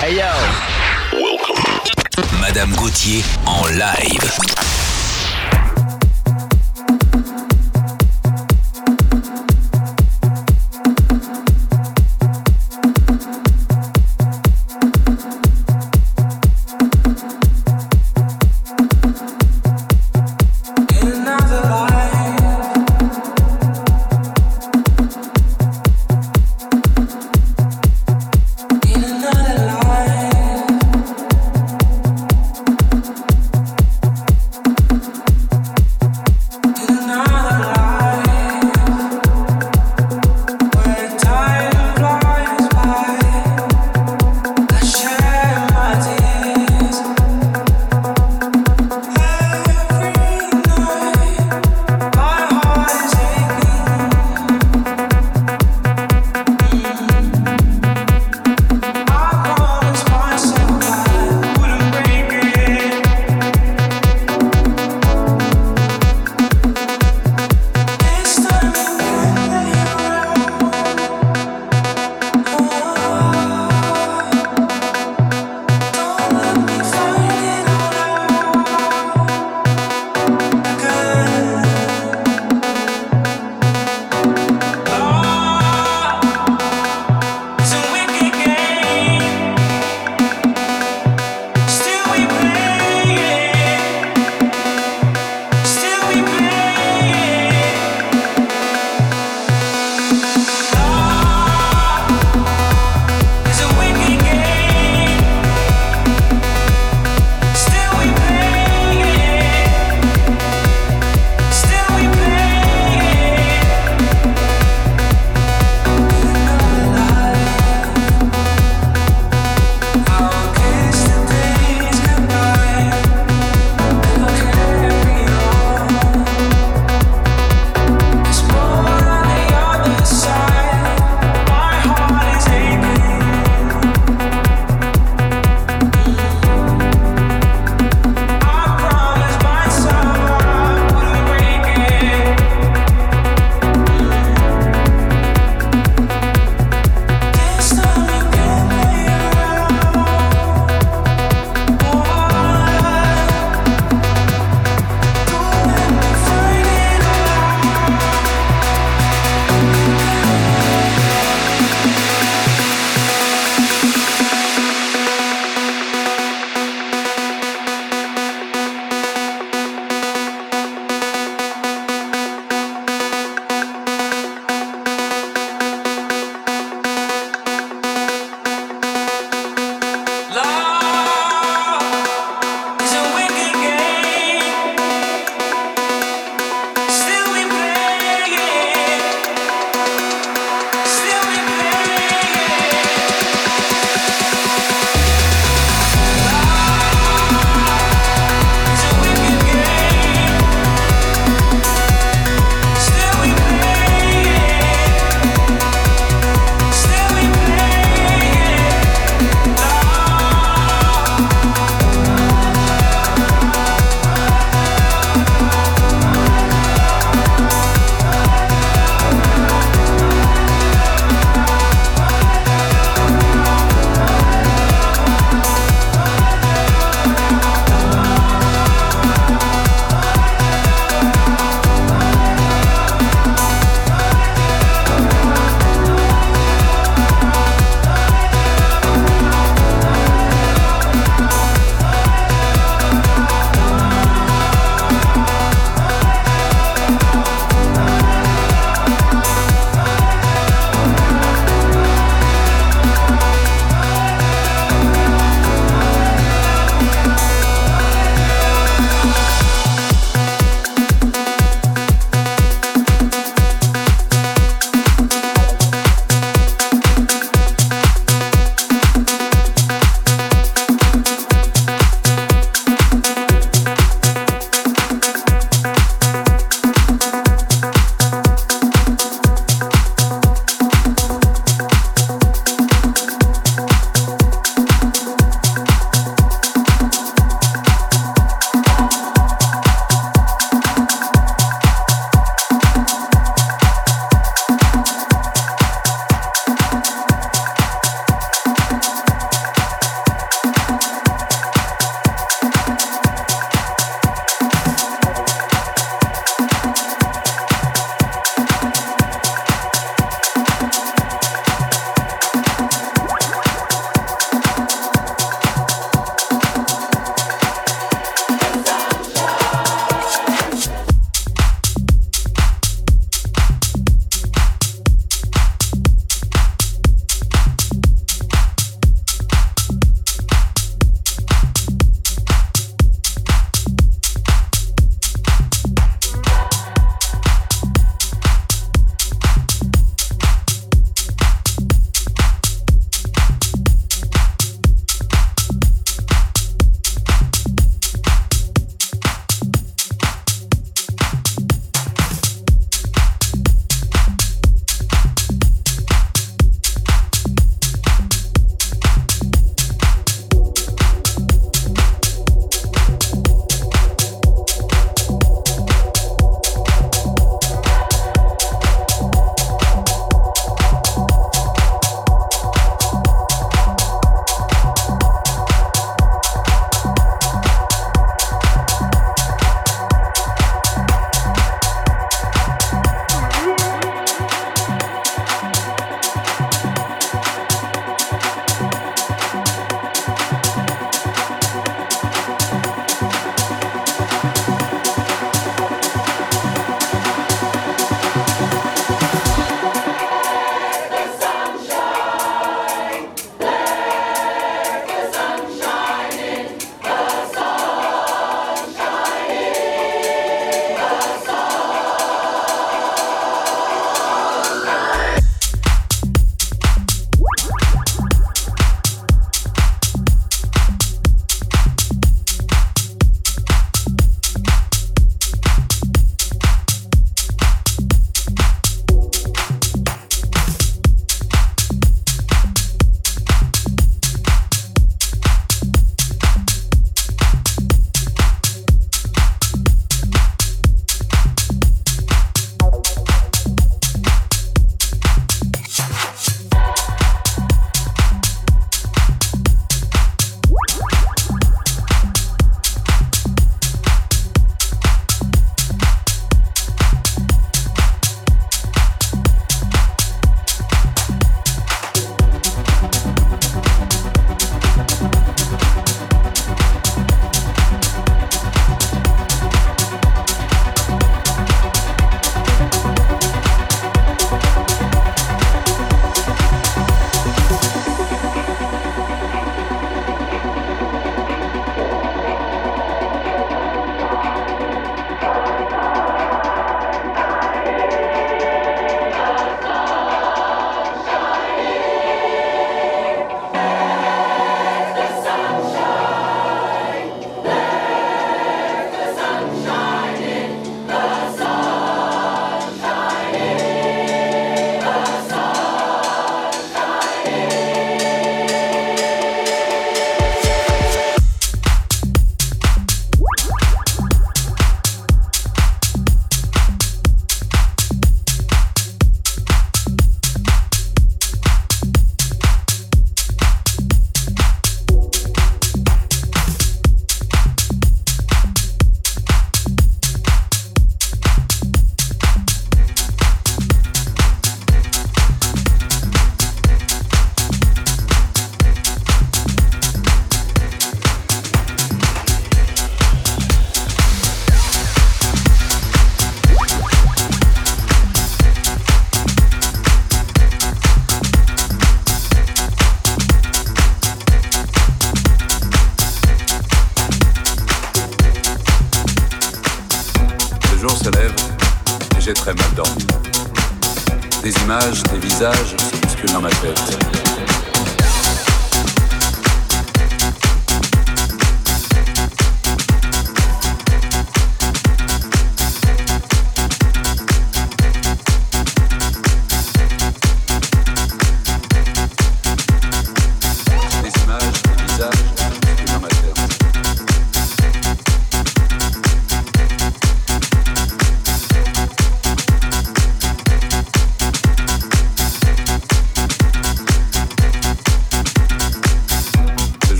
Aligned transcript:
Hey 0.00 0.14
yo. 0.14 0.30
Welcome. 1.12 1.60
Madame 2.40 2.72
Gauthier 2.76 3.24
en 3.46 3.78
live. 3.78 4.87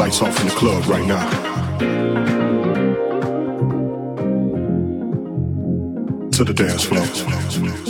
lights 0.00 0.22
off 0.22 0.40
in 0.40 0.46
the 0.46 0.54
club 0.54 0.86
right 0.86 1.06
now. 1.06 1.28
To 6.30 6.42
the 6.42 6.54
dance 6.54 6.84
floor. 6.84 7.89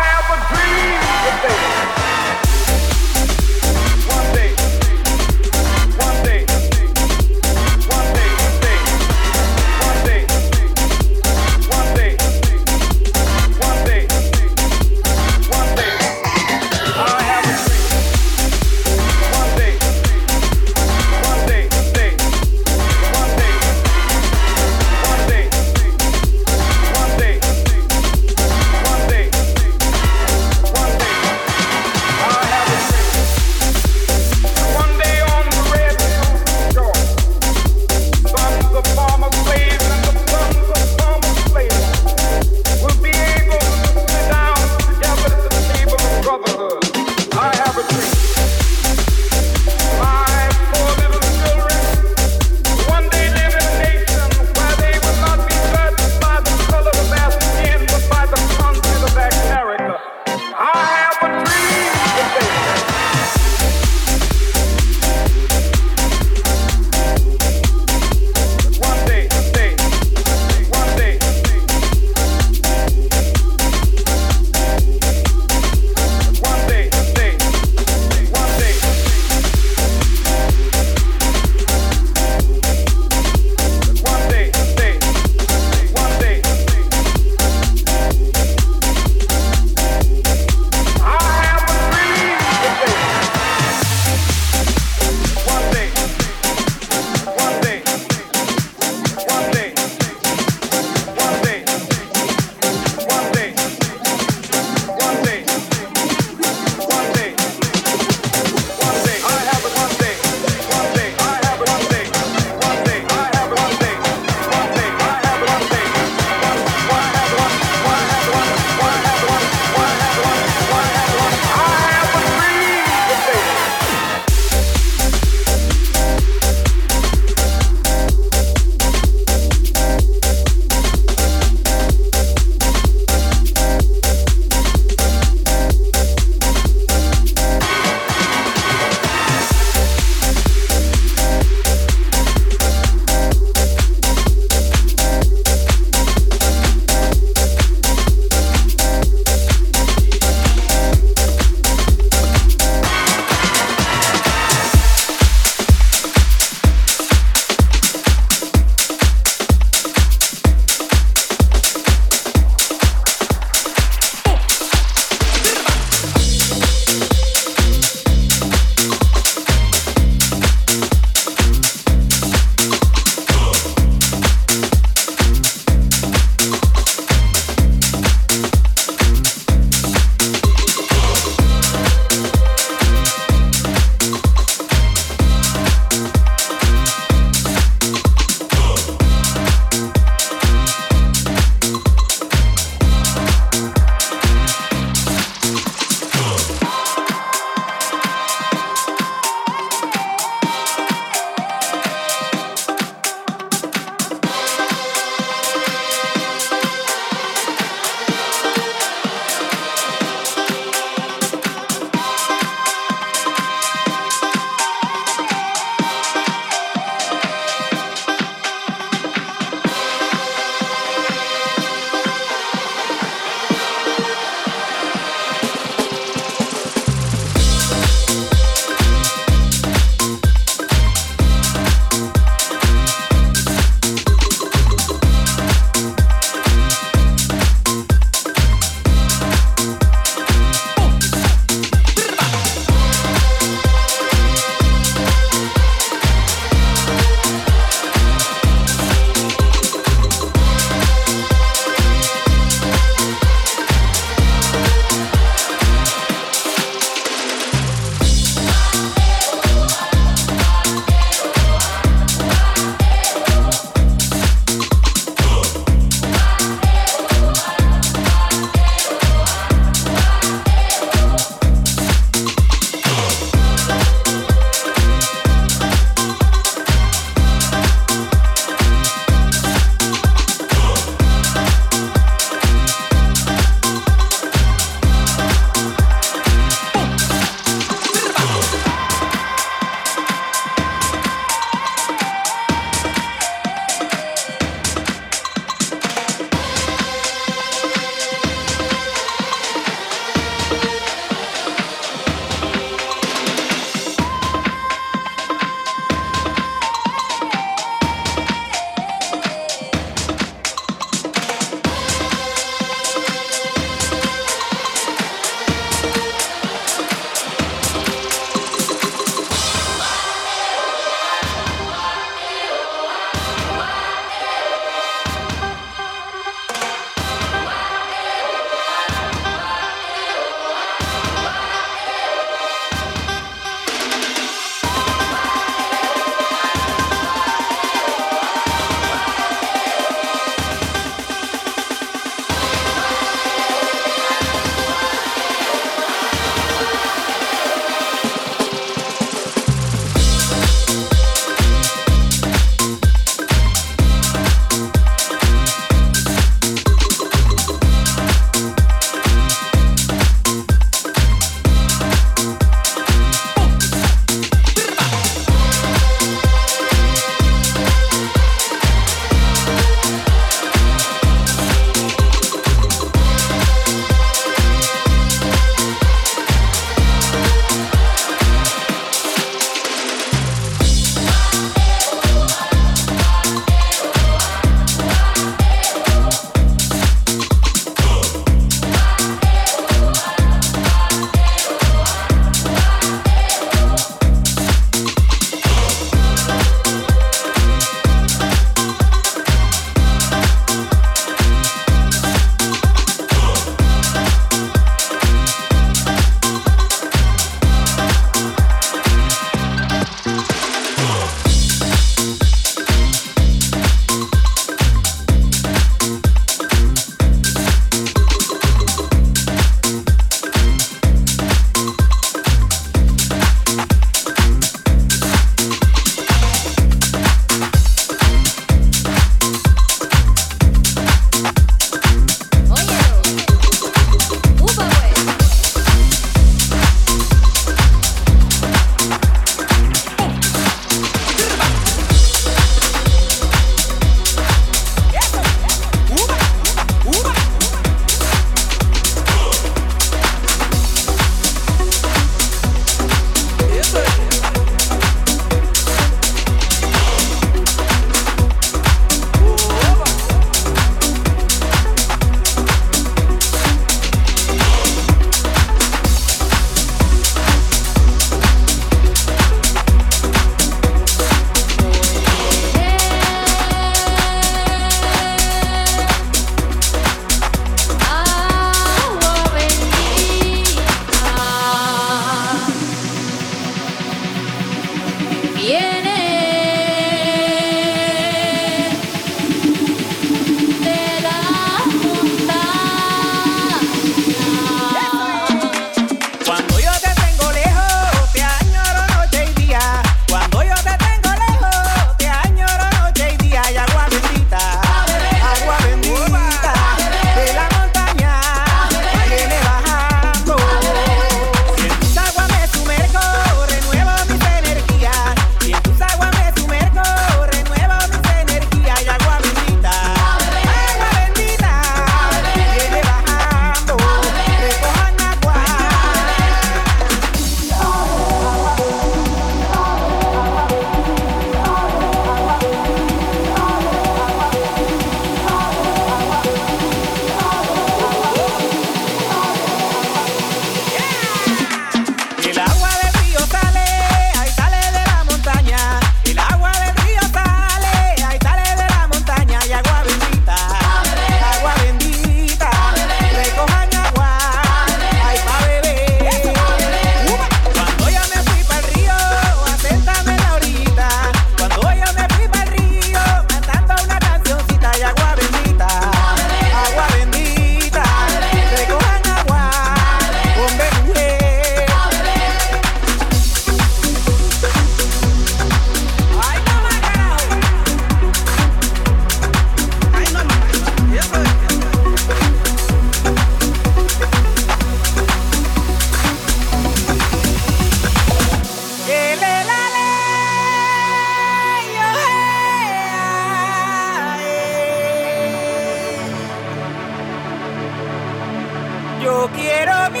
Yo 599.04 599.28
quiero 599.34 599.90
mi 599.90 600.00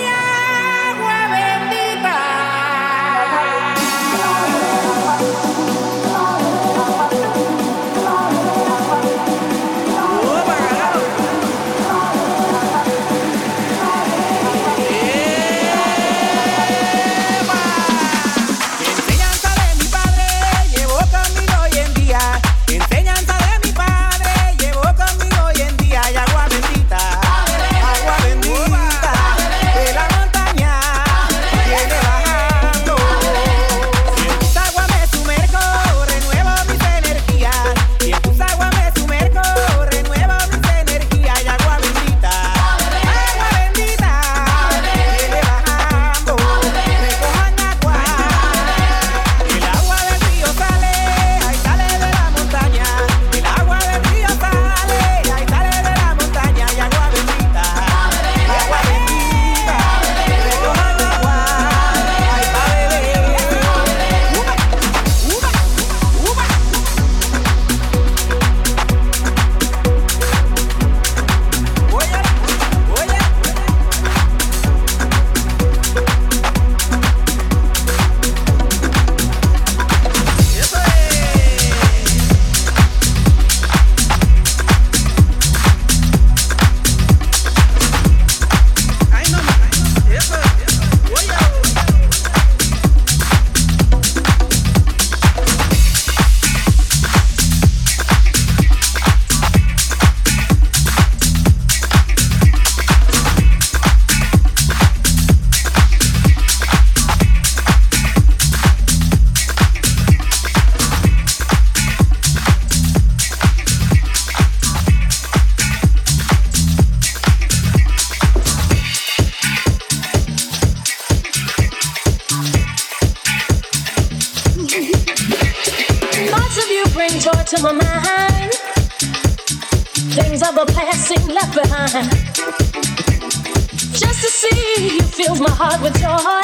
my 135.44 135.50
heart 135.50 135.82
with 135.82 135.94
joy. 136.00 136.40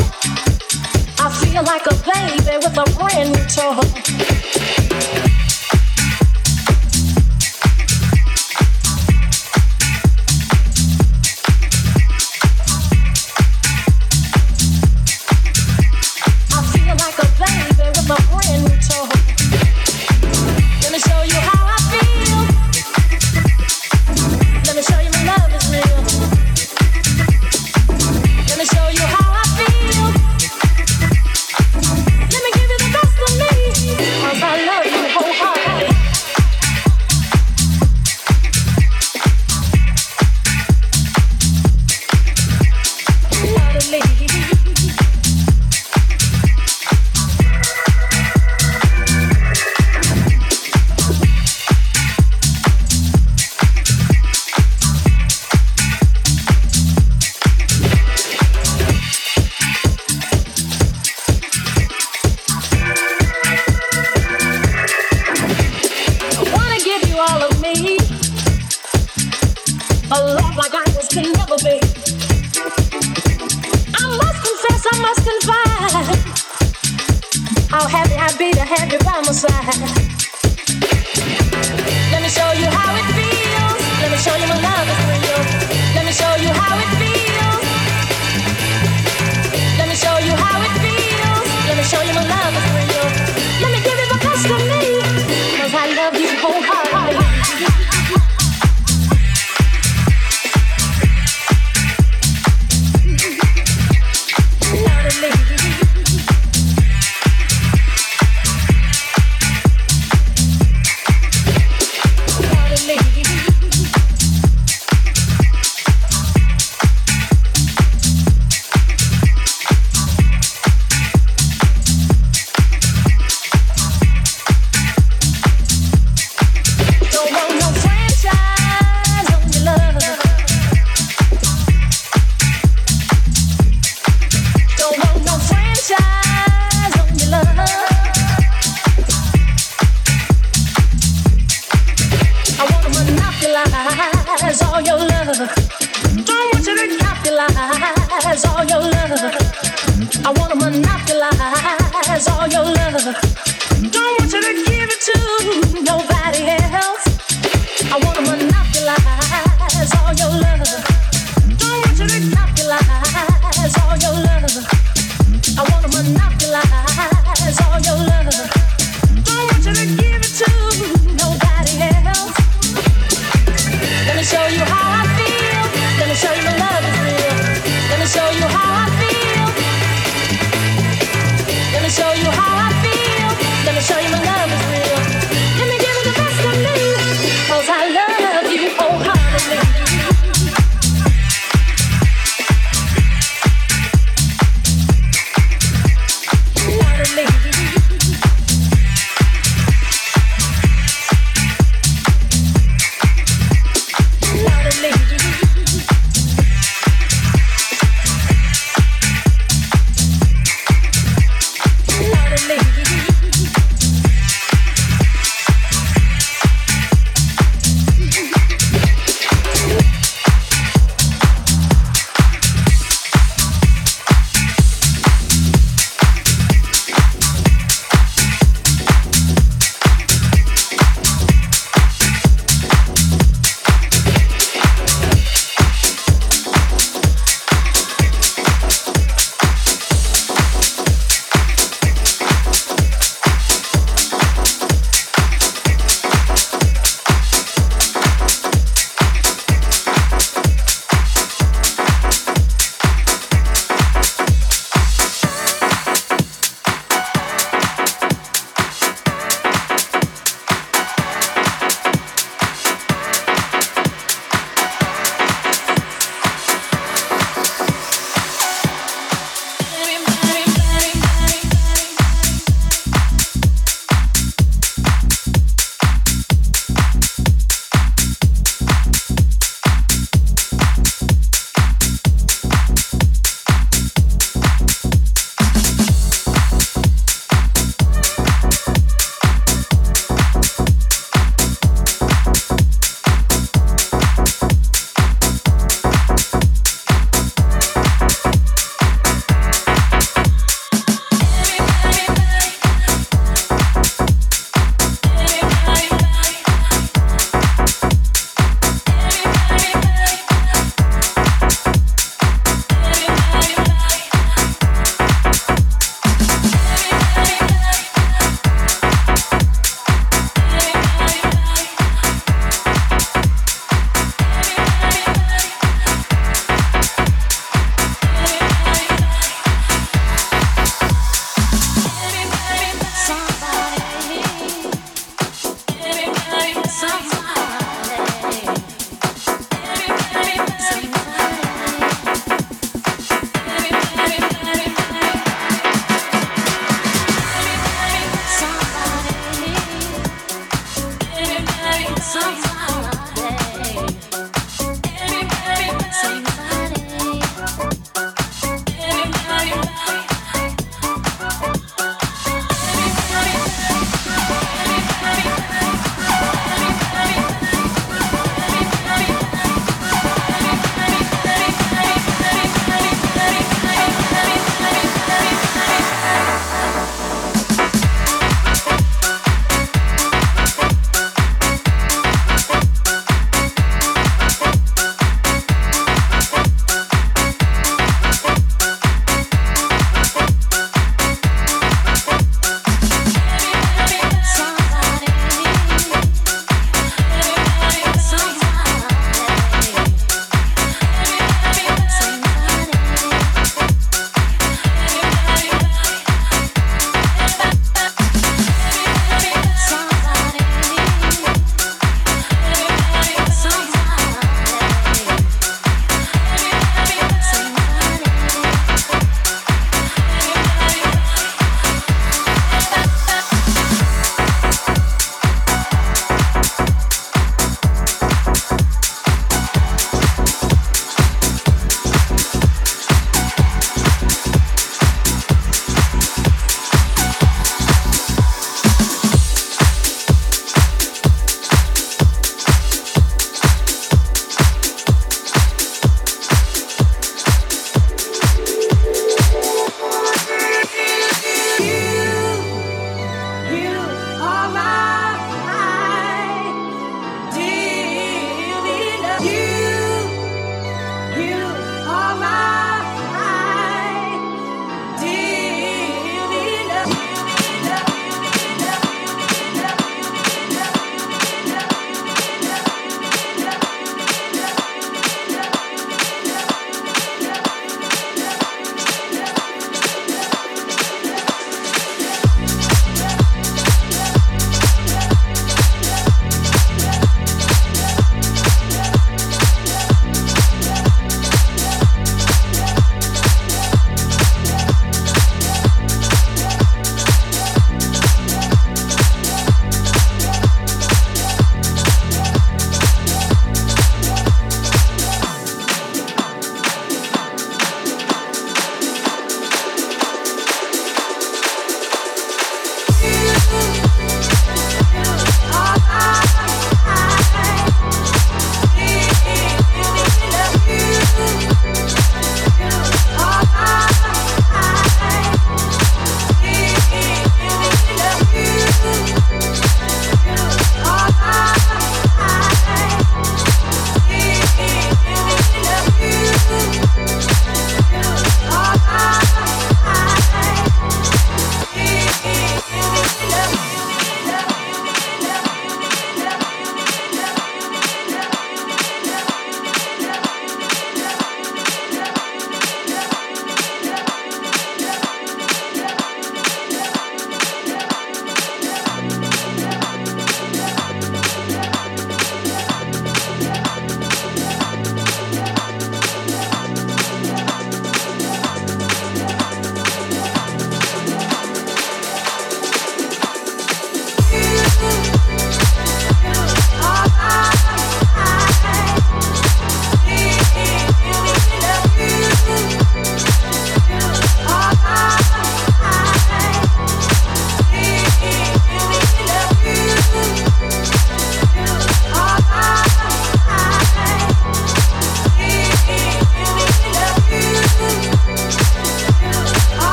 I 1.25 1.29
feel 1.41 1.63
like 1.65 1.87
a 1.87 1.97
baby 2.05 2.59
with 2.59 2.77
a 2.77 2.85
brand 2.99 3.33
new 3.33 3.45
toy. 3.49 4.39